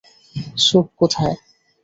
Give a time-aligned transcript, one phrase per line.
[0.57, 1.35] Soup কোথায়?